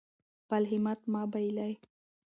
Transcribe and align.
خپل 0.41 0.61
همت 0.71 0.99
مه 1.11 1.21
بایلئ. 1.31 1.73